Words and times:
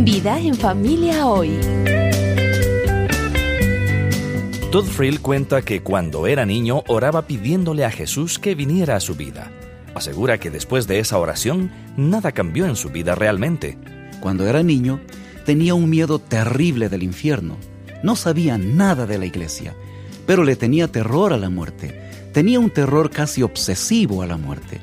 Vida 0.00 0.38
en 0.38 0.54
familia 0.54 1.26
hoy. 1.26 1.58
Todd 4.70 4.84
Frill 4.84 5.20
cuenta 5.20 5.62
que 5.62 5.82
cuando 5.82 6.28
era 6.28 6.46
niño 6.46 6.84
oraba 6.86 7.26
pidiéndole 7.26 7.84
a 7.84 7.90
Jesús 7.90 8.38
que 8.38 8.54
viniera 8.54 8.94
a 8.94 9.00
su 9.00 9.16
vida. 9.16 9.50
Asegura 9.96 10.38
que 10.38 10.50
después 10.50 10.86
de 10.86 11.00
esa 11.00 11.18
oración 11.18 11.72
nada 11.96 12.30
cambió 12.30 12.66
en 12.66 12.76
su 12.76 12.90
vida 12.90 13.16
realmente. 13.16 13.76
Cuando 14.20 14.46
era 14.46 14.62
niño 14.62 15.00
tenía 15.44 15.74
un 15.74 15.90
miedo 15.90 16.20
terrible 16.20 16.88
del 16.88 17.02
infierno. 17.02 17.56
No 18.04 18.14
sabía 18.14 18.56
nada 18.56 19.04
de 19.04 19.18
la 19.18 19.26
iglesia, 19.26 19.74
pero 20.28 20.44
le 20.44 20.54
tenía 20.54 20.86
terror 20.86 21.32
a 21.32 21.38
la 21.38 21.50
muerte. 21.50 22.30
Tenía 22.32 22.60
un 22.60 22.70
terror 22.70 23.10
casi 23.10 23.42
obsesivo 23.42 24.22
a 24.22 24.28
la 24.28 24.36
muerte. 24.36 24.80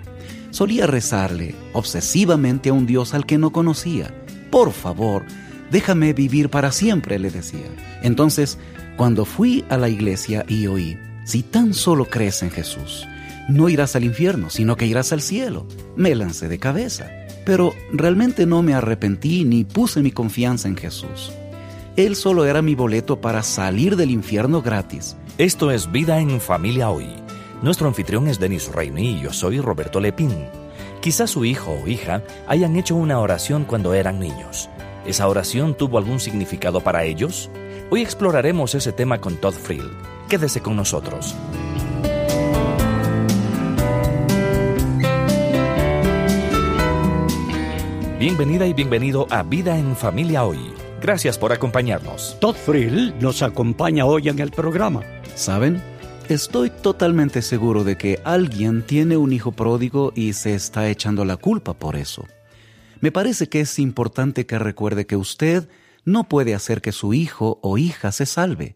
Solía 0.52 0.88
rezarle 0.88 1.56
obsesivamente 1.72 2.68
a 2.68 2.74
un 2.74 2.86
Dios 2.86 3.14
al 3.14 3.26
que 3.26 3.38
no 3.38 3.54
conocía. 3.54 4.14
Por 4.52 4.72
favor, 4.72 5.24
déjame 5.72 6.14
vivir 6.14 6.50
para 6.50 6.72
siempre, 6.72 7.20
le 7.20 7.32
decía. 7.32 7.68
Entonces, 8.02 8.58
cuando 8.98 9.26
fui 9.26 9.66
a 9.70 9.78
la 9.78 9.90
iglesia 9.90 10.46
y 10.48 10.68
oí, 10.68 10.98
si 11.26 11.44
tan 11.44 11.74
solo 11.74 12.06
crees 12.06 12.44
en 12.44 12.52
Jesús, 12.52 13.08
no 13.50 13.70
irás 13.70 13.96
al 13.96 14.04
infierno, 14.04 14.50
sino 14.50 14.76
que 14.76 14.86
irás 14.86 15.12
al 15.12 15.22
cielo, 15.22 15.68
me 15.96 16.16
lancé 16.16 16.48
de 16.48 16.60
cabeza. 16.60 17.10
Pero 17.46 17.74
realmente 17.92 18.46
no 18.46 18.64
me 18.64 18.74
arrepentí 18.74 19.44
ni 19.44 19.64
puse 19.64 20.02
mi 20.02 20.12
confianza 20.12 20.68
en 20.68 20.78
Jesús. 20.78 21.32
Él 21.96 22.16
solo 22.16 22.46
era 22.46 22.62
mi 22.62 22.76
boleto 22.76 23.22
para 23.22 23.44
salir 23.44 23.96
del 23.96 24.12
infierno 24.12 24.62
gratis. 24.62 25.16
Esto 25.38 25.72
es 25.72 25.92
Vida 25.92 26.20
en 26.20 26.42
Familia 26.42 26.90
Hoy. 26.90 27.08
Nuestro 27.62 27.88
anfitrión 27.88 28.28
es 28.28 28.40
Denis 28.40 28.72
Reini 28.74 29.18
y 29.18 29.22
yo 29.22 29.32
soy 29.32 29.60
Roberto 29.60 30.00
Lepín. 30.00 30.34
Quizás 31.06 31.30
su 31.30 31.46
hijo 31.46 31.80
o 31.84 31.88
hija 31.88 32.24
hayan 32.48 32.76
hecho 32.78 32.96
una 32.96 33.20
oración 33.20 33.64
cuando 33.66 33.94
eran 33.94 34.20
niños. 34.20 34.72
¿Esa 35.06 35.28
oración 35.28 35.78
tuvo 35.78 36.00
algún 36.00 36.20
significado 36.20 36.82
para 36.82 37.04
ellos? 37.04 37.52
Hoy 37.92 38.02
exploraremos 38.02 38.74
ese 38.74 38.92
tema 38.92 39.22
con 39.22 39.36
Todd 39.36 39.54
Frill. 39.54 39.88
Quédese 40.28 40.62
con 40.62 40.76
nosotros. 40.76 41.36
Bienvenida 48.18 48.66
y 48.66 48.74
bienvenido 48.74 49.28
a 49.30 49.44
Vida 49.44 49.78
en 49.78 49.96
Familia 49.96 50.44
Hoy. 50.44 50.74
Gracias 51.04 51.38
por 51.38 51.54
acompañarnos. 51.54 52.36
Todd 52.40 52.56
Frill 52.56 53.14
nos 53.20 53.44
acompaña 53.44 54.08
hoy 54.08 54.30
en 54.30 54.40
el 54.40 54.50
programa. 54.50 55.04
¿Saben? 55.36 55.84
Estoy 56.28 56.72
totalmente 56.72 57.44
seguro 57.44 57.84
de 57.84 57.98
que 57.98 58.20
alguien 58.24 58.84
tiene 58.84 59.16
un 59.16 59.32
hijo 59.32 59.52
pródigo 59.52 60.12
y 60.16 60.34
se 60.34 60.56
está 60.56 60.90
echando 60.90 61.24
la 61.24 61.38
culpa 61.38 61.76
por 61.76 61.96
eso. 61.96 62.26
Me 63.00 63.12
parece 63.12 63.48
que 63.48 63.60
es 63.62 63.78
importante 63.78 64.48
que 64.48 64.58
recuerde 64.58 65.06
que 65.06 65.18
usted 65.18 65.70
no 66.04 66.28
puede 66.28 66.56
hacer 66.56 66.82
que 66.82 66.92
su 66.92 67.14
hijo 67.14 67.60
o 67.62 67.78
hija 67.78 68.12
se 68.12 68.26
salve. 68.26 68.76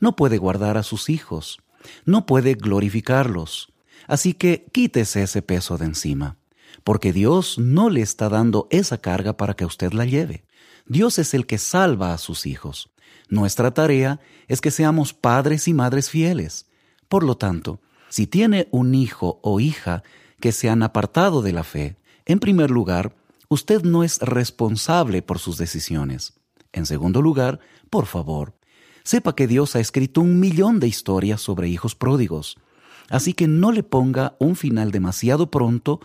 No 0.00 0.16
puede 0.16 0.38
guardar 0.38 0.78
a 0.78 0.82
sus 0.82 1.10
hijos. 1.10 1.60
No 2.06 2.24
puede 2.24 2.54
glorificarlos. 2.54 3.70
Así 4.06 4.32
que 4.32 4.64
quítese 4.72 5.22
ese 5.22 5.42
peso 5.42 5.76
de 5.76 5.84
encima, 5.84 6.38
porque 6.84 7.12
Dios 7.12 7.58
no 7.58 7.90
le 7.90 8.00
está 8.00 8.30
dando 8.30 8.66
esa 8.70 8.96
carga 8.96 9.36
para 9.36 9.52
que 9.52 9.66
usted 9.66 9.92
la 9.92 10.06
lleve. 10.06 10.46
Dios 10.86 11.18
es 11.18 11.34
el 11.34 11.44
que 11.44 11.58
salva 11.58 12.14
a 12.14 12.18
sus 12.18 12.46
hijos. 12.46 12.90
Nuestra 13.28 13.74
tarea 13.74 14.20
es 14.46 14.62
que 14.62 14.70
seamos 14.70 15.12
padres 15.12 15.68
y 15.68 15.74
madres 15.74 16.08
fieles. 16.08 16.64
Por 17.08 17.24
lo 17.24 17.36
tanto, 17.36 17.80
si 18.08 18.26
tiene 18.26 18.68
un 18.70 18.94
hijo 18.94 19.40
o 19.42 19.60
hija 19.60 20.02
que 20.40 20.52
se 20.52 20.68
han 20.68 20.82
apartado 20.82 21.42
de 21.42 21.52
la 21.52 21.64
fe, 21.64 21.96
en 22.26 22.38
primer 22.38 22.70
lugar, 22.70 23.16
usted 23.48 23.82
no 23.82 24.04
es 24.04 24.18
responsable 24.20 25.22
por 25.22 25.38
sus 25.38 25.56
decisiones. 25.56 26.34
En 26.72 26.86
segundo 26.86 27.22
lugar, 27.22 27.60
por 27.90 28.06
favor, 28.06 28.54
sepa 29.04 29.34
que 29.34 29.46
Dios 29.46 29.74
ha 29.74 29.80
escrito 29.80 30.20
un 30.20 30.38
millón 30.38 30.80
de 30.80 30.88
historias 30.88 31.40
sobre 31.40 31.68
hijos 31.68 31.94
pródigos, 31.94 32.58
así 33.08 33.32
que 33.32 33.48
no 33.48 33.72
le 33.72 33.82
ponga 33.82 34.36
un 34.38 34.54
final 34.54 34.90
demasiado 34.90 35.50
pronto 35.50 36.00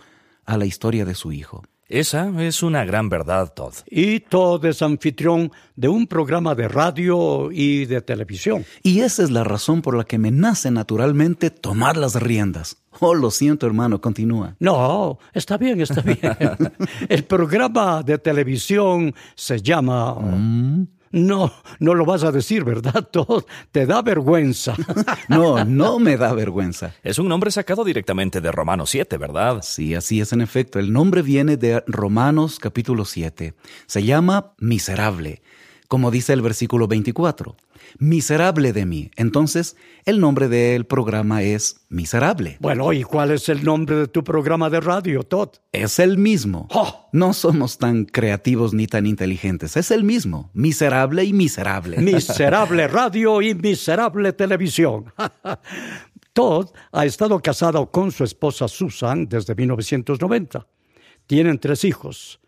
a 0.46 0.56
la 0.56 0.66
historia 0.66 1.04
de 1.04 1.14
su 1.14 1.32
hijo. 1.32 1.62
Esa 1.94 2.28
es 2.42 2.64
una 2.64 2.84
gran 2.84 3.08
verdad, 3.08 3.52
Todd. 3.54 3.74
Y 3.86 4.18
Todd 4.18 4.64
es 4.64 4.82
anfitrión 4.82 5.52
de 5.76 5.86
un 5.86 6.08
programa 6.08 6.56
de 6.56 6.66
radio 6.66 7.52
y 7.52 7.84
de 7.84 8.00
televisión. 8.00 8.64
Y 8.82 9.02
esa 9.02 9.22
es 9.22 9.30
la 9.30 9.44
razón 9.44 9.80
por 9.80 9.96
la 9.96 10.02
que 10.02 10.18
me 10.18 10.32
nace 10.32 10.72
naturalmente 10.72 11.50
tomar 11.50 11.96
las 11.96 12.20
riendas. 12.20 12.78
Oh, 12.98 13.14
lo 13.14 13.30
siento, 13.30 13.68
hermano, 13.68 14.00
continúa. 14.00 14.56
No, 14.58 15.20
está 15.32 15.56
bien, 15.56 15.80
está 15.80 16.00
bien. 16.00 16.18
El 17.08 17.22
programa 17.22 18.02
de 18.02 18.18
televisión 18.18 19.14
se 19.36 19.62
llama... 19.62 20.14
Mm. 20.14 20.88
No, 21.14 21.52
no 21.78 21.94
lo 21.94 22.04
vas 22.04 22.24
a 22.24 22.32
decir, 22.32 22.64
¿verdad? 22.64 23.08
Todd? 23.12 23.44
te 23.70 23.86
da 23.86 24.02
vergüenza. 24.02 24.74
no, 25.28 25.64
no 25.64 26.00
me 26.00 26.16
da 26.16 26.32
vergüenza. 26.34 26.92
Es 27.04 27.20
un 27.20 27.28
nombre 27.28 27.52
sacado 27.52 27.84
directamente 27.84 28.40
de 28.40 28.50
Romanos 28.50 28.90
7, 28.90 29.16
¿verdad? 29.16 29.60
Sí, 29.62 29.94
así 29.94 30.20
es 30.20 30.32
en 30.32 30.40
efecto. 30.40 30.80
El 30.80 30.92
nombre 30.92 31.22
viene 31.22 31.56
de 31.56 31.84
Romanos 31.86 32.58
capítulo 32.58 33.04
7. 33.04 33.54
Se 33.86 34.02
llama 34.02 34.54
miserable, 34.58 35.40
como 35.88 36.10
dice 36.10 36.32
el 36.32 36.42
versículo 36.42 36.88
24 36.88 37.56
miserable 37.98 38.72
de 38.72 38.86
mí. 38.86 39.10
Entonces, 39.16 39.76
el 40.04 40.20
nombre 40.20 40.48
del 40.48 40.86
programa 40.86 41.42
es 41.42 41.86
Miserable. 41.88 42.56
Bueno, 42.60 42.92
¿y 42.92 43.04
cuál 43.04 43.30
es 43.30 43.48
el 43.48 43.64
nombre 43.64 43.96
de 43.96 44.08
tu 44.08 44.24
programa 44.24 44.68
de 44.68 44.80
radio, 44.80 45.22
Todd? 45.22 45.50
Es 45.72 45.98
el 45.98 46.18
mismo. 46.18 46.66
¡Oh! 46.70 47.08
No 47.12 47.32
somos 47.32 47.78
tan 47.78 48.04
creativos 48.04 48.74
ni 48.74 48.86
tan 48.86 49.06
inteligentes. 49.06 49.76
Es 49.76 49.90
el 49.90 50.02
mismo. 50.02 50.50
Miserable 50.54 51.24
y 51.24 51.32
miserable. 51.32 51.98
Miserable 52.00 52.88
radio 52.88 53.40
y 53.42 53.54
miserable 53.54 54.32
televisión. 54.32 55.12
Todd 56.32 56.70
ha 56.90 57.06
estado 57.06 57.38
casado 57.40 57.90
con 57.92 58.10
su 58.10 58.24
esposa 58.24 58.66
Susan 58.66 59.28
desde 59.28 59.54
1990. 59.54 60.66
Tienen 61.28 61.58
tres 61.60 61.84
hijos. 61.84 62.40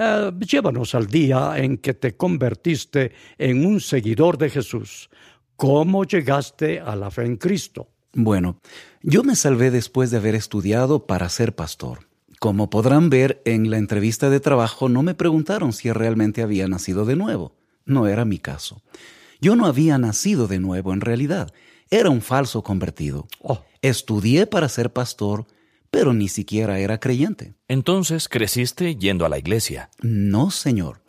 Eh, 0.00 0.30
llévanos 0.38 0.94
al 0.94 1.08
día 1.08 1.54
en 1.56 1.78
que 1.78 1.92
te 1.92 2.16
convertiste 2.16 3.10
en 3.36 3.66
un 3.66 3.80
seguidor 3.80 4.38
de 4.38 4.48
Jesús. 4.48 5.10
¿Cómo 5.56 6.04
llegaste 6.04 6.78
a 6.78 6.94
la 6.94 7.10
fe 7.10 7.24
en 7.24 7.36
Cristo? 7.36 7.88
Bueno, 8.12 8.60
yo 9.02 9.24
me 9.24 9.34
salvé 9.34 9.72
después 9.72 10.12
de 10.12 10.18
haber 10.18 10.36
estudiado 10.36 11.06
para 11.06 11.28
ser 11.28 11.56
pastor. 11.56 12.06
Como 12.38 12.70
podrán 12.70 13.10
ver, 13.10 13.42
en 13.44 13.70
la 13.70 13.78
entrevista 13.78 14.30
de 14.30 14.38
trabajo 14.38 14.88
no 14.88 15.02
me 15.02 15.16
preguntaron 15.16 15.72
si 15.72 15.90
realmente 15.90 16.42
había 16.42 16.68
nacido 16.68 17.04
de 17.04 17.16
nuevo. 17.16 17.56
No 17.84 18.06
era 18.06 18.24
mi 18.24 18.38
caso. 18.38 18.82
Yo 19.40 19.56
no 19.56 19.66
había 19.66 19.98
nacido 19.98 20.46
de 20.46 20.60
nuevo 20.60 20.92
en 20.92 21.00
realidad. 21.00 21.52
Era 21.90 22.10
un 22.10 22.22
falso 22.22 22.62
convertido. 22.62 23.26
Oh. 23.42 23.64
Estudié 23.82 24.46
para 24.46 24.68
ser 24.68 24.92
pastor, 24.92 25.46
pero 25.90 26.12
ni 26.12 26.28
siquiera 26.28 26.78
era 26.78 26.98
creyente. 27.00 27.54
Entonces 27.68 28.28
creciste 28.28 28.96
yendo 28.96 29.24
a 29.24 29.28
la 29.28 29.38
iglesia. 29.38 29.90
No, 30.00 30.50
señor. 30.50 31.02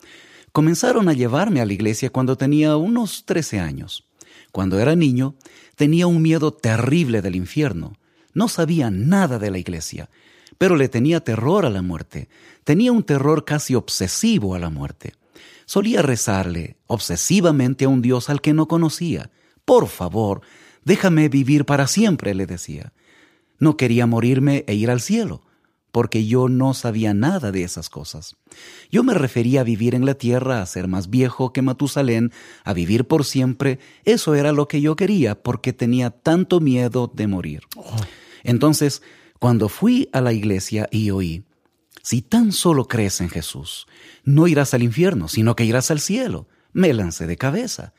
Comenzaron 0.52 1.08
a 1.08 1.12
llevarme 1.12 1.60
a 1.60 1.66
la 1.66 1.72
iglesia 1.72 2.10
cuando 2.10 2.36
tenía 2.36 2.76
unos 2.76 3.24
13 3.24 3.60
años. 3.60 4.08
Cuando 4.52 4.80
era 4.80 4.96
niño, 4.96 5.36
tenía 5.76 6.06
un 6.06 6.22
miedo 6.22 6.52
terrible 6.52 7.22
del 7.22 7.36
infierno. 7.36 7.92
No 8.34 8.48
sabía 8.48 8.90
nada 8.90 9.38
de 9.38 9.50
la 9.50 9.58
iglesia, 9.58 10.10
pero 10.58 10.76
le 10.76 10.88
tenía 10.88 11.20
terror 11.20 11.66
a 11.66 11.70
la 11.70 11.82
muerte. 11.82 12.28
Tenía 12.64 12.92
un 12.92 13.02
terror 13.02 13.44
casi 13.44 13.74
obsesivo 13.74 14.54
a 14.54 14.58
la 14.58 14.70
muerte. 14.70 15.14
Solía 15.66 16.02
rezarle 16.02 16.76
obsesivamente 16.86 17.84
a 17.84 17.88
un 17.88 18.02
Dios 18.02 18.28
al 18.28 18.40
que 18.40 18.52
no 18.52 18.66
conocía. 18.66 19.30
Por 19.64 19.86
favor, 19.86 20.40
déjame 20.84 21.28
vivir 21.28 21.64
para 21.64 21.86
siempre, 21.86 22.34
le 22.34 22.46
decía. 22.46 22.92
No 23.60 23.76
quería 23.76 24.06
morirme 24.06 24.64
e 24.66 24.74
ir 24.74 24.90
al 24.90 25.00
cielo, 25.00 25.42
porque 25.92 26.26
yo 26.26 26.48
no 26.48 26.74
sabía 26.74 27.14
nada 27.14 27.52
de 27.52 27.62
esas 27.62 27.88
cosas. 27.88 28.36
Yo 28.90 29.04
me 29.04 29.14
refería 29.14 29.60
a 29.60 29.64
vivir 29.64 29.94
en 29.94 30.06
la 30.06 30.14
tierra, 30.14 30.60
a 30.60 30.66
ser 30.66 30.88
más 30.88 31.10
viejo 31.10 31.52
que 31.52 31.62
Matusalén, 31.62 32.32
a 32.64 32.72
vivir 32.72 33.04
por 33.04 33.24
siempre. 33.24 33.78
Eso 34.04 34.34
era 34.34 34.52
lo 34.52 34.66
que 34.66 34.80
yo 34.80 34.96
quería, 34.96 35.42
porque 35.42 35.72
tenía 35.72 36.10
tanto 36.10 36.60
miedo 36.60 37.10
de 37.14 37.26
morir. 37.26 37.62
Entonces, 38.42 39.02
cuando 39.38 39.68
fui 39.68 40.08
a 40.12 40.20
la 40.20 40.32
iglesia 40.32 40.88
y 40.90 41.10
oí, 41.10 41.44
si 42.02 42.22
tan 42.22 42.52
solo 42.52 42.88
crees 42.88 43.20
en 43.20 43.28
Jesús, 43.28 43.86
no 44.24 44.46
irás 44.46 44.74
al 44.74 44.82
infierno, 44.82 45.28
sino 45.28 45.54
que 45.54 45.64
irás 45.64 45.90
al 45.90 46.00
cielo, 46.00 46.48
me 46.72 46.92
lancé 46.94 47.26
de 47.26 47.36
cabeza. 47.36 47.92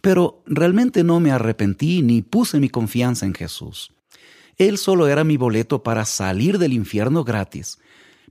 Pero 0.00 0.42
realmente 0.46 1.04
no 1.04 1.20
me 1.20 1.32
arrepentí 1.32 2.02
ni 2.02 2.22
puse 2.22 2.60
mi 2.60 2.68
confianza 2.68 3.26
en 3.26 3.34
Jesús. 3.34 3.92
Él 4.58 4.78
solo 4.78 5.08
era 5.08 5.24
mi 5.24 5.36
boleto 5.36 5.82
para 5.82 6.04
salir 6.04 6.58
del 6.58 6.72
infierno 6.72 7.24
gratis, 7.24 7.78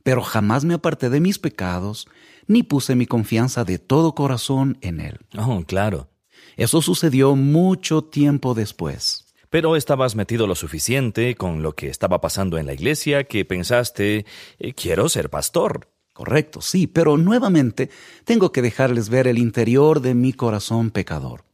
pero 0.04 0.22
jamás 0.22 0.66
me 0.66 0.74
aparté 0.74 1.10
de 1.10 1.20
mis 1.20 1.40
pecados, 1.40 2.08
ni 2.48 2.64
puse 2.64 2.96
mi 2.96 3.06
confianza 3.06 3.64
de 3.64 3.80
todo 3.80 4.16
corazón 4.16 4.78
en 4.82 5.00
Él. 5.00 5.20
Oh, 5.38 5.64
claro. 5.66 6.10
Eso 6.58 6.82
sucedió 6.82 7.36
mucho 7.36 8.04
tiempo 8.04 8.54
después. 8.54 9.26
Pero 9.50 9.76
estabas 9.76 10.16
metido 10.16 10.48
lo 10.48 10.56
suficiente 10.56 11.36
con 11.36 11.62
lo 11.62 11.76
que 11.76 11.90
estaba 11.90 12.22
pasando 12.22 12.58
en 12.58 12.66
la 12.66 12.74
iglesia 12.74 13.26
que 13.26 13.44
pensaste, 13.46 14.26
eh, 14.60 14.74
quiero 14.74 15.10
ser 15.10 15.30
pastor. 15.30 15.90
Correcto, 16.14 16.62
sí, 16.62 16.88
pero 16.88 17.18
nuevamente 17.18 17.90
tengo 18.26 18.52
que 18.52 18.62
dejarles 18.62 19.10
ver 19.10 19.28
el 19.28 19.38
interior 19.38 20.02
de 20.02 20.14
mi 20.14 20.34
corazón 20.34 20.92
pecador. 20.92 21.46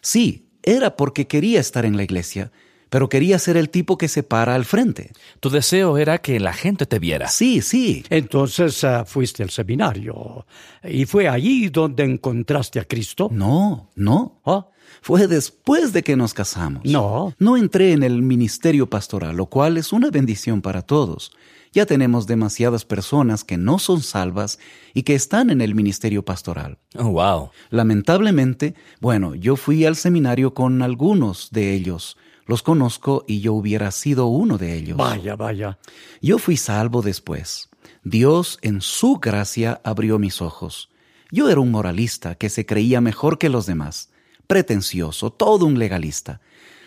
Sí, 0.00 0.50
era 0.62 0.96
porque 0.96 1.26
quería 1.26 1.60
estar 1.60 1.84
en 1.84 1.96
la 1.96 2.04
iglesia, 2.04 2.52
pero 2.90 3.08
quería 3.08 3.38
ser 3.38 3.56
el 3.56 3.70
tipo 3.70 3.98
que 3.98 4.08
se 4.08 4.22
para 4.22 4.54
al 4.54 4.64
frente. 4.64 5.12
Tu 5.40 5.50
deseo 5.50 5.98
era 5.98 6.18
que 6.18 6.40
la 6.40 6.52
gente 6.52 6.86
te 6.86 6.98
viera. 6.98 7.28
Sí, 7.28 7.62
sí. 7.62 8.04
Entonces 8.10 8.82
uh, 8.84 9.04
fuiste 9.06 9.42
al 9.42 9.50
seminario. 9.50 10.46
¿Y 10.84 11.04
fue 11.04 11.28
allí 11.28 11.68
donde 11.68 12.04
encontraste 12.04 12.80
a 12.80 12.84
Cristo? 12.84 13.28
No, 13.30 13.90
no. 13.94 14.40
¿Ah? 14.44 14.66
Fue 15.02 15.26
después 15.26 15.92
de 15.92 16.02
que 16.02 16.16
nos 16.16 16.34
casamos. 16.34 16.82
No. 16.84 17.34
No 17.38 17.56
entré 17.56 17.92
en 17.92 18.02
el 18.02 18.22
ministerio 18.22 18.88
pastoral, 18.88 19.36
lo 19.36 19.46
cual 19.46 19.76
es 19.76 19.92
una 19.92 20.10
bendición 20.10 20.62
para 20.62 20.82
todos. 20.82 21.32
Ya 21.72 21.84
tenemos 21.84 22.26
demasiadas 22.26 22.84
personas 22.84 23.44
que 23.44 23.58
no 23.58 23.78
son 23.78 24.02
salvas 24.02 24.58
y 24.94 25.02
que 25.02 25.14
están 25.14 25.50
en 25.50 25.60
el 25.60 25.74
ministerio 25.74 26.24
pastoral. 26.24 26.78
Oh, 26.96 27.10
wow. 27.10 27.50
Lamentablemente, 27.70 28.74
bueno, 29.00 29.34
yo 29.34 29.56
fui 29.56 29.84
al 29.84 29.96
seminario 29.96 30.54
con 30.54 30.82
algunos 30.82 31.50
de 31.50 31.74
ellos. 31.74 32.16
Los 32.48 32.62
conozco 32.62 33.26
y 33.28 33.40
yo 33.40 33.52
hubiera 33.52 33.90
sido 33.90 34.26
uno 34.26 34.56
de 34.56 34.74
ellos. 34.74 34.96
Vaya, 34.96 35.36
vaya. 35.36 35.78
Yo 36.22 36.38
fui 36.38 36.56
salvo 36.56 37.02
después. 37.02 37.68
Dios 38.04 38.58
en 38.62 38.80
su 38.80 39.18
gracia 39.18 39.82
abrió 39.84 40.18
mis 40.18 40.40
ojos. 40.40 40.88
Yo 41.30 41.50
era 41.50 41.60
un 41.60 41.70
moralista 41.70 42.36
que 42.36 42.48
se 42.48 42.64
creía 42.64 43.02
mejor 43.02 43.36
que 43.36 43.50
los 43.50 43.66
demás, 43.66 44.08
pretencioso, 44.46 45.30
todo 45.30 45.66
un 45.66 45.78
legalista. 45.78 46.40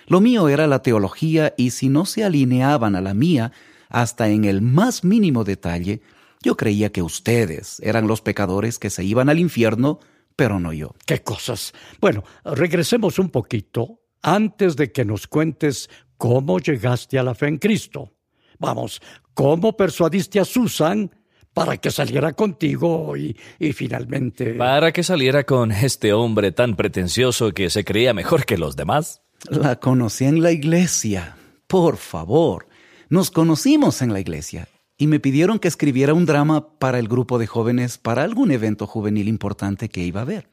Lo 0.07 0.19
mío 0.19 0.49
era 0.49 0.65
la 0.65 0.81
teología 0.81 1.53
y 1.57 1.69
si 1.69 1.89
no 1.89 2.07
se 2.07 2.23
alineaban 2.23 2.95
a 2.95 3.01
la 3.01 3.13
mía, 3.13 3.51
hasta 3.87 4.29
en 4.29 4.45
el 4.45 4.63
más 4.63 5.03
mínimo 5.03 5.43
detalle, 5.43 6.01
yo 6.41 6.57
creía 6.57 6.91
que 6.91 7.03
ustedes 7.03 7.79
eran 7.81 8.07
los 8.07 8.21
pecadores 8.21 8.79
que 8.79 8.89
se 8.89 9.03
iban 9.03 9.29
al 9.29 9.37
infierno, 9.37 9.99
pero 10.35 10.59
no 10.59 10.73
yo. 10.73 10.95
¿Qué 11.05 11.21
cosas? 11.21 11.71
Bueno, 11.99 12.23
regresemos 12.43 13.19
un 13.19 13.29
poquito 13.29 14.00
antes 14.21 14.75
de 14.75 14.91
que 14.91 15.05
nos 15.05 15.27
cuentes 15.27 15.89
cómo 16.17 16.59
llegaste 16.59 17.17
a 17.17 17.23
la 17.23 17.35
fe 17.35 17.47
en 17.47 17.57
Cristo. 17.57 18.13
Vamos, 18.59 19.01
¿cómo 19.33 19.75
persuadiste 19.75 20.39
a 20.39 20.45
Susan 20.45 21.09
para 21.53 21.77
que 21.77 21.91
saliera 21.91 22.33
contigo 22.33 23.17
y, 23.17 23.35
y, 23.59 23.73
finalmente... 23.73 24.53
Para 24.53 24.91
que 24.91 25.03
saliera 25.03 25.43
con 25.43 25.71
este 25.71 26.13
hombre 26.13 26.51
tan 26.51 26.75
pretencioso 26.75 27.51
que 27.51 27.69
se 27.69 27.83
creía 27.83 28.13
mejor 28.13 28.45
que 28.45 28.57
los 28.57 28.75
demás? 28.75 29.21
La 29.49 29.77
conocí 29.77 30.25
en 30.25 30.43
la 30.43 30.51
iglesia. 30.51 31.35
Por 31.67 31.97
favor. 31.97 32.67
Nos 33.09 33.31
conocimos 33.31 34.01
en 34.01 34.13
la 34.13 34.19
iglesia 34.19 34.67
y 34.97 35.07
me 35.07 35.19
pidieron 35.19 35.57
que 35.57 35.67
escribiera 35.67 36.13
un 36.13 36.25
drama 36.25 36.77
para 36.77 36.99
el 36.99 37.07
grupo 37.07 37.39
de 37.39 37.47
jóvenes 37.47 37.97
para 37.97 38.23
algún 38.23 38.51
evento 38.51 38.85
juvenil 38.85 39.27
importante 39.27 39.89
que 39.89 40.01
iba 40.01 40.19
a 40.19 40.23
haber. 40.23 40.49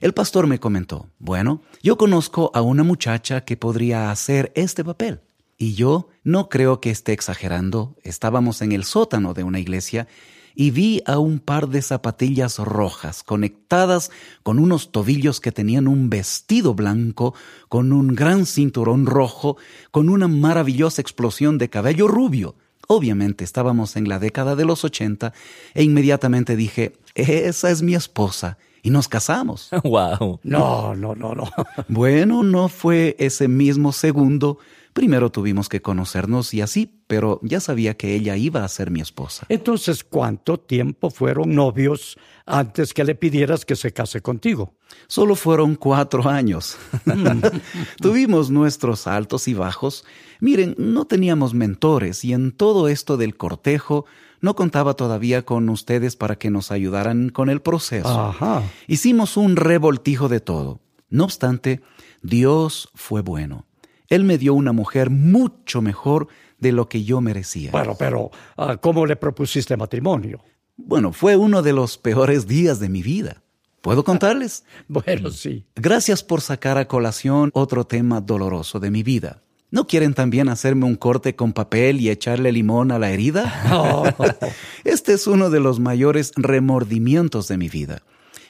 El 0.00 0.12
pastor 0.12 0.46
me 0.46 0.60
comentó, 0.60 1.08
bueno, 1.18 1.62
yo 1.82 1.96
conozco 1.96 2.50
a 2.54 2.62
una 2.62 2.82
muchacha 2.82 3.44
que 3.44 3.56
podría 3.56 4.10
hacer 4.10 4.52
este 4.54 4.84
papel. 4.84 5.20
Y 5.56 5.74
yo 5.74 6.08
no 6.24 6.48
creo 6.48 6.80
que 6.80 6.90
esté 6.90 7.12
exagerando. 7.12 7.96
Estábamos 8.02 8.60
en 8.60 8.72
el 8.72 8.84
sótano 8.84 9.34
de 9.34 9.44
una 9.44 9.60
iglesia 9.60 10.08
y 10.56 10.72
vi 10.72 11.02
a 11.06 11.18
un 11.18 11.38
par 11.38 11.68
de 11.68 11.80
zapatillas 11.80 12.58
rojas 12.58 13.22
conectadas 13.22 14.10
con 14.42 14.58
unos 14.58 14.90
tobillos 14.90 15.40
que 15.40 15.52
tenían 15.52 15.86
un 15.86 16.10
vestido 16.10 16.74
blanco, 16.74 17.34
con 17.68 17.92
un 17.92 18.14
gran 18.14 18.46
cinturón 18.46 19.06
rojo, 19.06 19.56
con 19.90 20.08
una 20.08 20.28
maravillosa 20.28 21.00
explosión 21.00 21.56
de 21.56 21.70
cabello 21.70 22.08
rubio. 22.08 22.56
Obviamente 22.86 23.44
estábamos 23.44 23.96
en 23.96 24.08
la 24.08 24.18
década 24.18 24.56
de 24.56 24.64
los 24.64 24.84
ochenta 24.84 25.32
e 25.72 25.82
inmediatamente 25.84 26.54
dije, 26.54 26.92
esa 27.14 27.70
es 27.70 27.82
mi 27.82 27.94
esposa 27.94 28.58
y 28.84 28.90
nos 28.90 29.08
casamos. 29.08 29.70
Wow. 29.84 30.40
No, 30.42 30.94
no, 30.94 31.14
no, 31.14 31.34
no. 31.34 31.50
bueno, 31.88 32.42
no 32.42 32.68
fue 32.68 33.16
ese 33.18 33.48
mismo 33.48 33.92
segundo. 33.92 34.58
Primero 34.92 35.30
tuvimos 35.30 35.68
que 35.68 35.82
conocernos 35.82 36.54
y 36.54 36.60
así, 36.60 37.00
pero 37.06 37.40
ya 37.42 37.60
sabía 37.60 37.96
que 37.96 38.14
ella 38.14 38.36
iba 38.36 38.64
a 38.64 38.68
ser 38.68 38.90
mi 38.90 39.00
esposa. 39.00 39.44
Entonces, 39.48 40.04
¿cuánto 40.04 40.58
tiempo 40.58 41.10
fueron 41.10 41.54
novios 41.54 42.16
antes 42.46 42.94
que 42.94 43.04
le 43.04 43.14
pidieras 43.14 43.64
que 43.64 43.74
se 43.74 43.92
case 43.92 44.20
contigo? 44.20 44.74
Solo 45.08 45.34
fueron 45.34 45.74
cuatro 45.74 46.28
años. 46.28 46.76
Tuvimos 48.00 48.50
nuestros 48.50 49.06
altos 49.06 49.48
y 49.48 49.54
bajos. 49.54 50.04
Miren, 50.40 50.76
no 50.78 51.06
teníamos 51.06 51.54
mentores 51.54 52.24
y 52.24 52.32
en 52.32 52.52
todo 52.52 52.88
esto 52.88 53.16
del 53.16 53.36
cortejo 53.36 54.06
no 54.44 54.54
contaba 54.54 54.94
todavía 54.94 55.44
con 55.44 55.68
ustedes 55.70 56.16
para 56.16 56.36
que 56.36 56.50
nos 56.50 56.70
ayudaran 56.70 57.30
con 57.30 57.48
el 57.48 57.62
proceso. 57.62 58.08
Ajá. 58.08 58.62
Hicimos 58.86 59.36
un 59.36 59.56
revoltijo 59.56 60.28
de 60.28 60.40
todo. 60.40 60.80
No 61.08 61.24
obstante, 61.24 61.80
Dios 62.22 62.90
fue 62.94 63.22
bueno. 63.22 63.66
Él 64.08 64.24
me 64.24 64.36
dio 64.36 64.54
una 64.54 64.72
mujer 64.72 65.10
mucho 65.10 65.80
mejor 65.80 66.28
de 66.58 66.72
lo 66.72 66.88
que 66.88 67.04
yo 67.04 67.20
merecía. 67.20 67.70
Bueno, 67.70 67.96
pero 67.98 68.30
uh, 68.58 68.76
¿cómo 68.80 69.06
le 69.06 69.16
propusiste 69.16 69.76
matrimonio? 69.76 70.44
Bueno, 70.76 71.12
fue 71.12 71.36
uno 71.36 71.62
de 71.62 71.72
los 71.72 71.96
peores 71.96 72.46
días 72.46 72.80
de 72.80 72.88
mi 72.88 73.02
vida. 73.02 73.42
¿Puedo 73.80 74.04
contarles? 74.04 74.64
bueno, 74.88 75.30
sí. 75.30 75.66
Gracias 75.74 76.22
por 76.22 76.40
sacar 76.40 76.78
a 76.78 76.88
colación 76.88 77.50
otro 77.54 77.86
tema 77.86 78.20
doloroso 78.20 78.80
de 78.80 78.90
mi 78.90 79.02
vida. 79.02 79.43
¿No 79.74 79.88
quieren 79.88 80.14
también 80.14 80.48
hacerme 80.48 80.84
un 80.84 80.94
corte 80.94 81.34
con 81.34 81.52
papel 81.52 82.00
y 82.00 82.08
echarle 82.08 82.52
limón 82.52 82.92
a 82.92 83.00
la 83.00 83.10
herida? 83.10 83.52
Oh. 83.72 84.04
este 84.84 85.14
es 85.14 85.26
uno 85.26 85.50
de 85.50 85.58
los 85.58 85.80
mayores 85.80 86.30
remordimientos 86.36 87.48
de 87.48 87.56
mi 87.56 87.68
vida. 87.68 88.02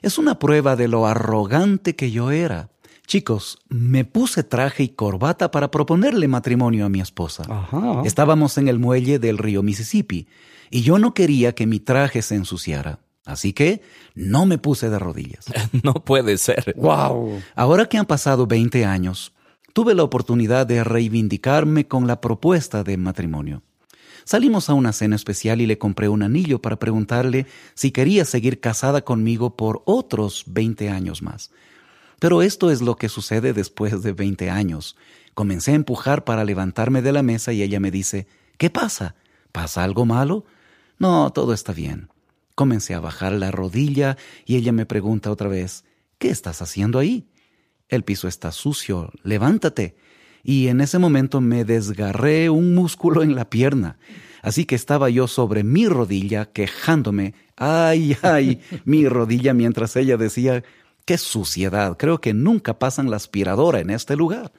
Es 0.03 0.19
una 0.19 0.38
prueba 0.38 0.76
de 0.76 0.87
lo 0.87 1.06
arrogante 1.06 1.97
que 1.97 2.11
yo 2.11 2.31
era. 2.31 2.69
Chicos, 3.06 3.59
me 3.71 4.05
puse 4.05 4.43
traje 4.43 4.82
y 4.82 4.88
corbata 4.91 5.50
para 5.50 5.71
proponerle 5.71 6.29
matrimonio 6.29 6.85
a 6.85 6.91
mi 6.91 7.00
esposa. 7.00 7.44
Ajá. 7.49 8.03
Estábamos 8.05 8.59
en 8.59 8.69
el 8.69 8.79
muelle 8.79 9.19
del 9.19 9.38
río 9.38 9.62
Mississippi 9.62 10.29
y 10.69 10.82
yo 10.82 10.99
no 10.99 11.15
quería 11.15 11.55
que 11.55 11.67
mi 11.67 11.81
traje 11.81 12.20
se 12.20 12.35
ensuciara. 12.35 12.99
Así 13.25 13.55
que 13.55 13.81
no 14.15 14.44
me 14.44 14.59
puse 14.59 14.91
de 14.91 14.99
rodillas. 14.99 15.47
No 15.82 15.94
puede 15.94 16.37
ser. 16.37 16.75
Wow. 16.77 17.41
Ahora 17.55 17.87
que 17.87 17.97
han 17.97 18.05
pasado 18.05 18.47
20 18.47 18.85
años, 18.85 19.34
tuve 19.75 19.94
la 19.94 20.05
oportunidad 20.05 20.67
de 20.67 20.85
reivindicarme 20.85 21.88
con 21.88 22.06
la 22.06 22.21
propuesta 22.21 22.85
de 22.85 22.97
matrimonio. 22.97 23.62
Salimos 24.25 24.71
a 24.71 24.75
una 24.75 24.93
cena 24.93 25.17
especial 25.17 25.61
y 25.61 25.67
le 25.67 25.79
compré 25.79 26.09
un 26.09 26.23
anillo 26.23 26.62
para 26.62 26.79
preguntarle 26.79 27.47
si 27.75 27.91
quería 27.91 28.25
seguir 28.25 28.61
casada 28.61 29.03
conmigo 29.03 29.56
por 29.56 29.82
otros 29.85 30.44
20 30.47 30.89
años 30.89 31.22
más. 31.22 31.51
Pero 32.20 32.41
esto 32.41 32.70
es 32.70 32.81
lo 32.82 32.96
que 32.96 33.08
sucede 33.08 33.53
después 33.53 34.01
de 34.03 34.13
20 34.13 34.49
años. 34.49 34.96
Comencé 35.34 35.72
a 35.72 35.75
empujar 35.75 36.25
para 36.25 36.44
levantarme 36.44 37.03
de 37.03 37.13
la 37.13 37.25
mesa 37.25 37.53
y 37.53 37.63
ella 37.63 37.81
me 37.81 37.91
dice, 37.91 38.29
¿qué 38.56 38.70
pasa? 38.70 39.17
¿Pasa 39.51 39.82
algo 39.82 40.06
malo? 40.06 40.46
No, 41.01 41.32
todo 41.32 41.53
está 41.53 41.72
bien. 41.72 42.08
Comencé 42.55 42.94
a 42.94 43.01
bajar 43.01 43.32
la 43.32 43.51
rodilla 43.51 44.17
y 44.46 44.55
ella 44.55 44.70
me 44.70 44.87
pregunta 44.87 45.32
otra 45.32 45.49
vez, 45.49 45.84
¿qué 46.19 46.31
estás 46.31 46.63
haciendo 46.63 47.01
ahí? 47.01 47.27
El 47.88 48.03
piso 48.05 48.29
está 48.29 48.53
sucio, 48.53 49.10
levántate. 49.22 49.96
Y 50.43 50.69
en 50.69 50.81
ese 50.81 50.98
momento 50.98 51.41
me 51.41 51.64
desgarré 51.64 52.50
un 52.50 52.74
músculo 52.74 53.22
en 53.22 53.34
la 53.34 53.48
pierna. 53.48 53.98
Así 54.43 54.67
que 54.67 54.74
estaba 54.74 55.08
yo 55.08 55.26
sobre 55.26 55.64
mi 55.64 55.88
rodilla 55.88 56.46
quejándome, 56.46 57.34
ay, 57.56 58.17
ay, 58.20 58.60
mi 58.84 59.08
rodilla 59.08 59.55
mientras 59.55 59.96
ella 59.96 60.19
decía, 60.19 60.62
qué 61.06 61.17
suciedad, 61.17 61.96
creo 61.96 62.20
que 62.20 62.34
nunca 62.34 62.79
pasan 62.79 63.10
la 63.10 63.17
aspiradora 63.17 63.81
en 63.81 63.88
este 63.88 64.17
lugar. 64.17 64.53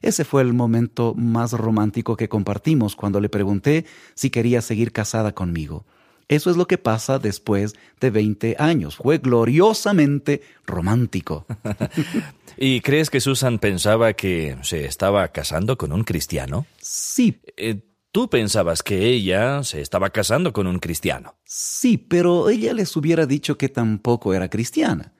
Ese 0.00 0.24
fue 0.24 0.42
el 0.42 0.52
momento 0.52 1.14
más 1.14 1.52
romántico 1.52 2.16
que 2.16 2.28
compartimos 2.28 2.96
cuando 2.96 3.20
le 3.20 3.28
pregunté 3.28 3.86
si 4.14 4.30
quería 4.30 4.60
seguir 4.60 4.90
casada 4.90 5.32
conmigo. 5.32 5.86
Eso 6.26 6.50
es 6.50 6.56
lo 6.56 6.66
que 6.66 6.78
pasa 6.78 7.18
después 7.18 7.74
de 8.00 8.10
20 8.10 8.56
años. 8.58 8.96
Fue 8.96 9.18
gloriosamente 9.18 10.42
romántico. 10.66 11.46
¿Y 12.56 12.80
crees 12.80 13.10
que 13.10 13.20
Susan 13.20 13.58
pensaba 13.58 14.12
que 14.12 14.56
se 14.62 14.84
estaba 14.84 15.28
casando 15.28 15.76
con 15.78 15.92
un 15.92 16.04
cristiano? 16.04 16.66
Sí, 16.80 17.40
Eh, 17.56 17.82
Tú 18.14 18.28
pensabas 18.28 18.82
que 18.82 19.06
ella 19.06 19.62
se 19.64 19.80
estaba 19.80 20.10
casando 20.10 20.52
con 20.52 20.66
un 20.66 20.78
cristiano. 20.80 21.34
sí, 21.44 21.96
pero 21.96 22.50
ella 22.50 22.74
les 22.74 22.94
hubiera 22.94 23.24
dicho 23.24 23.56
que 23.56 23.70
tampoco 23.70 24.34
era 24.34 24.50
cristiana. 24.50 25.14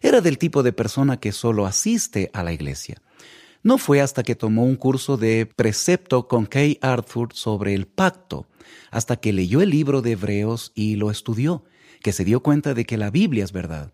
Era 0.00 0.22
del 0.22 0.38
tipo 0.38 0.62
de 0.62 0.72
persona 0.72 1.20
que 1.20 1.32
solo 1.32 1.66
asiste 1.66 2.30
a 2.32 2.42
la 2.42 2.54
iglesia. 2.54 2.96
No 3.62 3.76
fue 3.76 4.00
hasta 4.00 4.22
que 4.22 4.36
tomó 4.36 4.64
un 4.64 4.76
curso 4.76 5.18
de 5.18 5.44
precepto 5.44 6.28
con 6.28 6.46
Kay 6.46 6.78
Arthur 6.80 7.34
sobre 7.34 7.74
el 7.74 7.86
pacto, 7.86 8.46
hasta 8.90 9.16
que 9.16 9.34
leyó 9.34 9.60
el 9.60 9.68
libro 9.68 10.00
de 10.00 10.12
Hebreos 10.12 10.72
y 10.74 10.96
lo 10.96 11.10
estudió, 11.10 11.64
que 12.02 12.12
se 12.12 12.24
dio 12.24 12.40
cuenta 12.40 12.74
de 12.74 12.84
que 12.84 12.96
la 12.96 13.10
Biblia 13.10 13.44
es 13.44 13.52
verdad. 13.52 13.92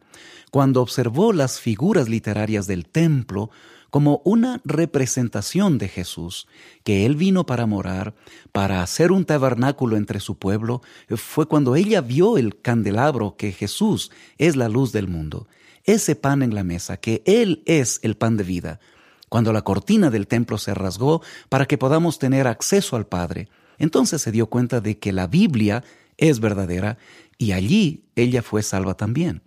Cuando 0.50 0.80
observó 0.80 1.32
las 1.32 1.60
figuras 1.60 2.08
literarias 2.08 2.66
del 2.66 2.86
templo, 2.86 3.50
como 3.90 4.20
una 4.25 4.60
representación 4.64 5.78
de 5.78 5.88
Jesús, 5.88 6.46
que 6.84 7.06
Él 7.06 7.16
vino 7.16 7.46
para 7.46 7.66
morar, 7.66 8.14
para 8.52 8.82
hacer 8.82 9.12
un 9.12 9.25
tabernáculo 9.25 9.96
entre 9.96 10.20
su 10.20 10.38
pueblo, 10.38 10.82
fue 11.16 11.46
cuando 11.46 11.76
ella 11.76 12.00
vio 12.00 12.36
el 12.36 12.60
candelabro 12.60 13.36
que 13.36 13.52
Jesús 13.52 14.10
es 14.38 14.56
la 14.56 14.68
luz 14.68 14.92
del 14.92 15.08
mundo, 15.08 15.46
ese 15.84 16.16
pan 16.16 16.42
en 16.42 16.54
la 16.54 16.64
mesa, 16.64 16.96
que 16.96 17.22
Él 17.26 17.62
es 17.64 18.00
el 18.02 18.16
pan 18.16 18.36
de 18.36 18.44
vida, 18.44 18.80
cuando 19.28 19.52
la 19.52 19.62
cortina 19.62 20.10
del 20.10 20.26
templo 20.26 20.58
se 20.58 20.75
rasgó 20.75 21.22
para 21.48 21.66
que 21.66 21.78
podamos 21.78 22.18
tener 22.18 22.46
acceso 22.46 22.96
al 22.96 23.06
Padre. 23.06 23.48
Entonces 23.78 24.22
se 24.22 24.32
dio 24.32 24.46
cuenta 24.46 24.80
de 24.80 24.98
que 24.98 25.12
la 25.12 25.26
Biblia 25.26 25.84
es 26.18 26.40
verdadera 26.40 26.99
y 27.38 27.52
allí 27.52 28.04
ella 28.14 28.42
fue 28.42 28.62
salva 28.62 28.96
también. 28.96 29.42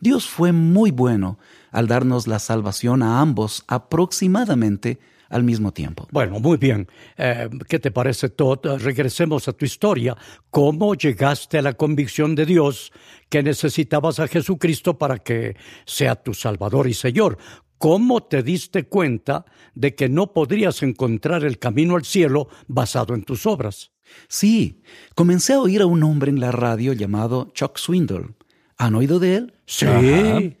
Dios 0.00 0.26
fue 0.26 0.52
muy 0.52 0.90
bueno 0.90 1.38
al 1.70 1.86
darnos 1.86 2.26
la 2.26 2.38
salvación 2.38 3.02
a 3.02 3.20
ambos 3.20 3.64
aproximadamente 3.68 4.98
al 5.32 5.44
mismo 5.44 5.72
tiempo. 5.72 6.06
Bueno, 6.12 6.38
muy 6.40 6.58
bien. 6.58 6.86
Eh, 7.16 7.48
¿Qué 7.68 7.78
te 7.78 7.90
parece, 7.90 8.28
Todd? 8.28 8.66
Regresemos 8.80 9.48
a 9.48 9.52
tu 9.52 9.64
historia. 9.64 10.16
¿Cómo 10.50 10.94
llegaste 10.94 11.58
a 11.58 11.62
la 11.62 11.72
convicción 11.72 12.34
de 12.34 12.46
Dios 12.46 12.92
que 13.30 13.42
necesitabas 13.42 14.20
a 14.20 14.28
Jesucristo 14.28 14.98
para 14.98 15.18
que 15.18 15.56
sea 15.86 16.16
tu 16.16 16.34
Salvador 16.34 16.86
y 16.86 16.94
Señor? 16.94 17.38
¿Cómo 17.78 18.22
te 18.22 18.42
diste 18.42 18.84
cuenta 18.84 19.44
de 19.74 19.94
que 19.94 20.08
no 20.08 20.32
podrías 20.32 20.82
encontrar 20.82 21.44
el 21.44 21.58
camino 21.58 21.96
al 21.96 22.04
cielo 22.04 22.48
basado 22.68 23.14
en 23.14 23.24
tus 23.24 23.46
obras? 23.46 23.90
Sí, 24.28 24.80
comencé 25.14 25.52
a 25.52 25.60
oír 25.60 25.82
a 25.82 25.86
un 25.86 26.02
hombre 26.02 26.30
en 26.30 26.40
la 26.40 26.52
radio 26.52 26.92
llamado 26.92 27.50
Chuck 27.54 27.78
Swindle. 27.78 28.30
¿Han 28.78 28.94
oído 28.94 29.18
de 29.18 29.36
él? 29.36 29.54
Sí. 29.66 29.86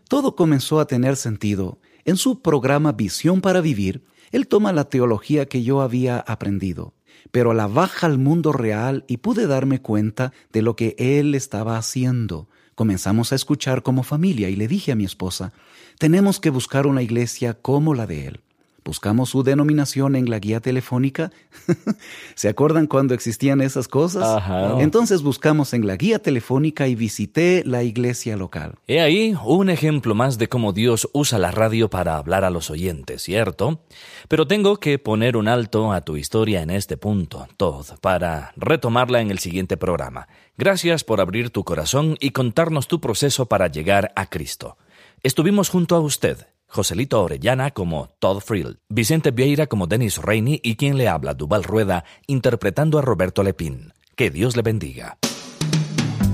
Todo 0.08 0.36
comenzó 0.36 0.78
a 0.80 0.86
tener 0.86 1.16
sentido. 1.16 1.78
En 2.04 2.16
su 2.16 2.40
programa 2.40 2.92
Visión 2.92 3.40
para 3.40 3.60
Vivir, 3.60 4.04
él 4.32 4.48
toma 4.48 4.72
la 4.72 4.84
teología 4.84 5.46
que 5.46 5.62
yo 5.62 5.82
había 5.82 6.18
aprendido, 6.18 6.94
pero 7.30 7.52
la 7.54 7.66
baja 7.66 8.06
al 8.06 8.18
mundo 8.18 8.52
real 8.52 9.04
y 9.06 9.18
pude 9.18 9.46
darme 9.46 9.80
cuenta 9.80 10.32
de 10.52 10.62
lo 10.62 10.74
que 10.74 10.96
él 10.98 11.34
estaba 11.34 11.76
haciendo. 11.76 12.48
Comenzamos 12.74 13.32
a 13.32 13.34
escuchar 13.34 13.82
como 13.82 14.02
familia 14.02 14.48
y 14.48 14.56
le 14.56 14.68
dije 14.68 14.92
a 14.92 14.96
mi 14.96 15.04
esposa, 15.04 15.52
tenemos 15.98 16.40
que 16.40 16.50
buscar 16.50 16.86
una 16.86 17.02
iglesia 17.02 17.54
como 17.54 17.94
la 17.94 18.06
de 18.06 18.26
él. 18.26 18.40
Buscamos 18.84 19.30
su 19.30 19.44
denominación 19.44 20.16
en 20.16 20.28
la 20.28 20.40
guía 20.40 20.60
telefónica. 20.60 21.30
¿Se 22.34 22.48
acuerdan 22.48 22.86
cuando 22.86 23.14
existían 23.14 23.60
esas 23.60 23.86
cosas? 23.86 24.24
Ajá. 24.24 24.80
Entonces 24.80 25.22
buscamos 25.22 25.72
en 25.72 25.86
la 25.86 25.96
guía 25.96 26.18
telefónica 26.18 26.88
y 26.88 26.96
visité 26.96 27.62
la 27.64 27.84
iglesia 27.84 28.36
local. 28.36 28.74
He 28.88 29.00
ahí 29.00 29.36
un 29.44 29.70
ejemplo 29.70 30.14
más 30.16 30.36
de 30.38 30.48
cómo 30.48 30.72
Dios 30.72 31.08
usa 31.12 31.38
la 31.38 31.52
radio 31.52 31.90
para 31.90 32.16
hablar 32.16 32.44
a 32.44 32.50
los 32.50 32.70
oyentes, 32.70 33.22
¿cierto? 33.22 33.80
Pero 34.28 34.48
tengo 34.48 34.78
que 34.78 34.98
poner 34.98 35.36
un 35.36 35.46
alto 35.46 35.92
a 35.92 36.00
tu 36.00 36.16
historia 36.16 36.62
en 36.62 36.70
este 36.70 36.96
punto, 36.96 37.46
Todd, 37.56 37.86
para 38.00 38.52
retomarla 38.56 39.20
en 39.20 39.30
el 39.30 39.38
siguiente 39.38 39.76
programa. 39.76 40.26
Gracias 40.58 41.04
por 41.04 41.20
abrir 41.20 41.50
tu 41.50 41.62
corazón 41.62 42.16
y 42.20 42.30
contarnos 42.30 42.88
tu 42.88 43.00
proceso 43.00 43.46
para 43.46 43.68
llegar 43.68 44.12
a 44.16 44.26
Cristo. 44.26 44.76
Estuvimos 45.22 45.68
junto 45.68 45.94
a 45.94 46.00
usted 46.00 46.46
Joselito 46.72 47.22
Orellana 47.22 47.70
como 47.70 48.08
Todd 48.18 48.40
Frill, 48.40 48.78
Vicente 48.88 49.30
Vieira 49.30 49.66
como 49.66 49.86
Dennis 49.86 50.16
Rainey 50.16 50.58
y 50.62 50.76
quien 50.76 50.96
le 50.96 51.06
habla, 51.06 51.34
Duval 51.34 51.64
Rueda, 51.64 52.04
interpretando 52.26 52.98
a 52.98 53.02
Roberto 53.02 53.42
Lepín. 53.42 53.92
Que 54.16 54.30
Dios 54.30 54.56
le 54.56 54.62
bendiga. 54.62 55.18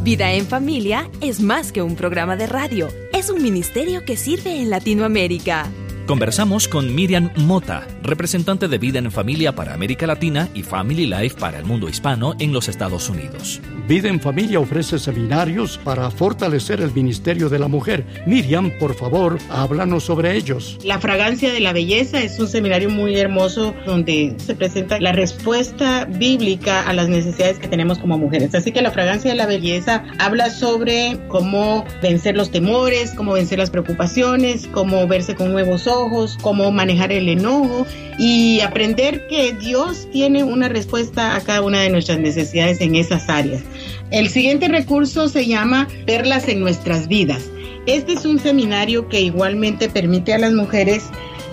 Vida 0.05 0.33
en 0.33 0.47
Familia 0.47 1.11
es 1.21 1.41
más 1.41 1.73
que 1.73 1.83
un 1.83 1.97
programa 1.97 2.37
de 2.37 2.47
radio, 2.47 2.89
es 3.13 3.31
un 3.31 3.43
ministerio 3.43 4.05
que 4.05 4.17
sirve 4.17 4.61
en 4.61 4.71
Latinoamérica. 4.71 5.67
Conversamos 6.09 6.69
con 6.69 6.95
Miriam 6.95 7.31
Mota, 7.37 7.87
representante 8.03 8.67
de 8.67 8.79
Vida 8.79 8.99
en 8.99 9.13
Familia 9.13 9.55
para 9.55 9.75
América 9.75 10.07
Latina 10.07 10.49
y 10.55 10.63
Family 10.63 11.05
Life 11.05 11.37
para 11.39 11.59
el 11.59 11.67
mundo 11.67 11.87
hispano 11.87 12.35
en 12.39 12.51
los 12.51 12.67
Estados 12.71 13.11
Unidos. 13.11 13.61
Vida 13.87 14.09
en 14.09 14.19
Familia 14.19 14.59
ofrece 14.59 14.99
seminarios 14.99 15.77
para 15.77 16.11
fortalecer 16.11 16.81
el 16.81 16.95
ministerio 16.95 17.51
de 17.51 17.59
la 17.59 17.69
mujer. 17.69 18.07
Miriam, 18.27 18.73
por 18.79 18.95
favor, 18.95 19.37
háblanos 19.51 20.05
sobre 20.05 20.35
ellos. 20.35 20.79
La 20.83 20.99
fragancia 20.99 21.53
de 21.53 21.61
la 21.61 21.75
belleza 21.75 22.23
es 22.23 22.39
un 22.41 22.49
seminario 22.49 22.89
muy 22.89 23.19
hermoso 23.19 23.75
donde 23.85 24.35
se 24.39 24.55
presenta 24.55 24.99
la 25.01 25.13
respuesta 25.13 26.07
bíblica 26.07 26.89
a 26.89 26.95
las 26.95 27.11
necesidades 27.11 27.59
que 27.59 27.69
tenemos 27.69 27.99
como 27.99 28.17
mujeres. 28.17 28.55
Así 28.55 28.73
que 28.73 28.81
la 28.81 28.93
fragancia 28.93 29.31
de 29.31 29.37
la 29.37 29.45
belleza 29.45 30.05
habla 30.19 30.49
sobre 30.49 31.19
cómo 31.29 31.85
vencer 32.01 32.35
los 32.35 32.51
temores, 32.51 33.13
cómo 33.15 33.35
vencer 33.35 33.59
las 33.59 33.69
preocupaciones, 33.69 34.67
cómo 34.73 35.07
verse 35.07 35.35
con 35.35 35.53
nuevos 35.53 35.87
ojos 35.87 35.98
cómo 36.43 36.71
manejar 36.71 37.13
el 37.13 37.29
enojo 37.29 37.87
y 38.19 38.61
aprender 38.61 39.27
que 39.29 39.53
Dios 39.53 40.09
tiene 40.13 40.45
una 40.45 40.69
respuesta 40.69 41.35
a 41.35 41.41
cada 41.41 41.63
una 41.63 41.81
de 41.81 41.91
nuestras 41.91 42.19
necesidades 42.19 42.81
en 42.81 42.95
esas 42.95 43.29
áreas. 43.29 43.63
El 44.11 44.29
siguiente 44.29 44.69
recurso 44.69 45.29
se 45.29 45.47
llama 45.47 45.89
Perlas 46.07 46.49
en 46.49 46.61
nuestras 46.61 47.09
vidas. 47.09 47.43
Este 47.87 48.13
es 48.13 48.25
un 48.25 48.39
seminario 48.39 49.09
que 49.09 49.21
igualmente 49.21 49.89
permite 49.89 50.35
a 50.35 50.39
las 50.39 50.53
mujeres 50.53 51.05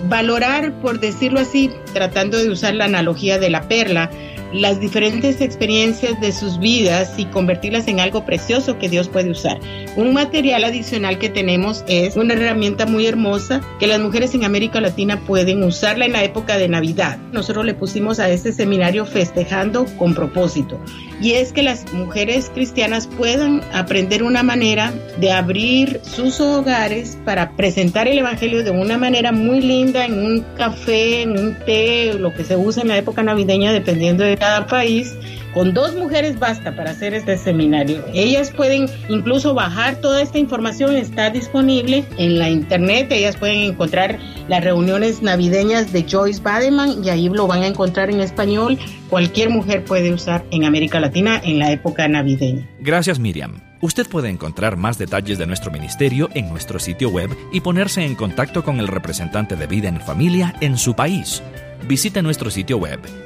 valorar, 0.08 0.80
por 0.80 1.00
decirlo 1.00 1.40
así, 1.40 1.70
tratando 1.92 2.38
de 2.38 2.50
usar 2.50 2.74
la 2.74 2.84
analogía 2.84 3.38
de 3.38 3.50
la 3.50 3.68
perla, 3.68 4.10
las 4.52 4.80
diferentes 4.80 5.40
experiencias 5.40 6.20
de 6.20 6.32
sus 6.32 6.58
vidas 6.58 7.14
y 7.16 7.26
convertirlas 7.26 7.88
en 7.88 8.00
algo 8.00 8.24
precioso 8.24 8.78
que 8.78 8.88
Dios 8.88 9.08
puede 9.08 9.30
usar. 9.30 9.58
Un 9.96 10.12
material 10.12 10.64
adicional 10.64 11.18
que 11.18 11.28
tenemos 11.28 11.84
es 11.88 12.16
una 12.16 12.34
herramienta 12.34 12.86
muy 12.86 13.06
hermosa 13.06 13.60
que 13.78 13.86
las 13.86 14.00
mujeres 14.00 14.34
en 14.34 14.44
América 14.44 14.80
Latina 14.80 15.20
pueden 15.20 15.62
usarla 15.62 16.06
en 16.06 16.12
la 16.12 16.24
época 16.24 16.58
de 16.58 16.68
Navidad. 16.68 17.18
Nosotros 17.32 17.64
le 17.64 17.74
pusimos 17.74 18.18
a 18.18 18.30
este 18.30 18.52
seminario 18.52 19.06
festejando 19.06 19.86
con 19.98 20.14
propósito 20.14 20.80
y 21.20 21.32
es 21.32 21.52
que 21.52 21.62
las 21.62 21.92
mujeres 21.92 22.50
cristianas 22.52 23.06
puedan 23.06 23.62
aprender 23.72 24.22
una 24.22 24.42
manera 24.42 24.92
de 25.18 25.32
abrir 25.32 26.00
sus 26.02 26.40
hogares 26.40 27.18
para 27.24 27.52
presentar 27.52 28.06
el 28.08 28.18
Evangelio 28.18 28.62
de 28.62 28.70
una 28.70 28.98
manera 28.98 29.32
muy 29.32 29.60
linda 29.60 30.04
en 30.04 30.18
un 30.18 30.44
café, 30.56 31.22
en 31.22 31.38
un 31.38 31.56
té, 31.64 32.14
lo 32.14 32.34
que 32.34 32.44
se 32.44 32.56
usa 32.56 32.82
en 32.82 32.88
la 32.88 32.98
época 32.98 33.22
navideña 33.22 33.72
dependiendo 33.72 34.24
de 34.24 34.35
cada 34.36 34.66
país. 34.66 35.14
Con 35.56 35.72
dos 35.72 35.94
mujeres 35.94 36.38
basta 36.38 36.76
para 36.76 36.90
hacer 36.90 37.14
este 37.14 37.38
seminario. 37.38 38.04
Ellas 38.12 38.52
pueden 38.54 38.90
incluso 39.08 39.54
bajar 39.54 39.96
toda 39.96 40.20
esta 40.20 40.38
información, 40.38 40.94
está 40.94 41.30
disponible 41.30 42.04
en 42.18 42.38
la 42.38 42.50
internet. 42.50 43.10
Ellas 43.10 43.36
pueden 43.36 43.60
encontrar 43.60 44.18
las 44.48 44.62
reuniones 44.62 45.22
navideñas 45.22 45.94
de 45.94 46.04
Joyce 46.06 46.42
Bademan 46.42 47.02
y 47.02 47.08
ahí 47.08 47.30
lo 47.30 47.46
van 47.46 47.62
a 47.62 47.68
encontrar 47.68 48.10
en 48.10 48.20
español. 48.20 48.78
Cualquier 49.08 49.48
mujer 49.48 49.82
puede 49.84 50.12
usar 50.12 50.44
en 50.50 50.64
América 50.64 51.00
Latina 51.00 51.40
en 51.42 51.58
la 51.58 51.72
época 51.72 52.06
navideña. 52.06 52.68
Gracias 52.80 53.18
Miriam. 53.18 53.62
Usted 53.80 54.06
puede 54.08 54.28
encontrar 54.28 54.76
más 54.76 54.98
detalles 54.98 55.38
de 55.38 55.46
nuestro 55.46 55.70
ministerio 55.70 56.28
en 56.34 56.48
nuestro 56.48 56.78
sitio 56.78 57.08
web 57.08 57.30
y 57.52 57.60
ponerse 57.60 58.04
en 58.04 58.14
contacto 58.14 58.62
con 58.64 58.78
el 58.78 58.88
representante 58.88 59.56
de 59.56 59.66
vida 59.66 59.88
en 59.88 60.00
familia 60.00 60.54
en 60.60 60.76
su 60.76 60.94
país. 60.94 61.42
Visite 61.86 62.20
nuestro 62.22 62.50
sitio 62.50 62.78
web 62.78 63.00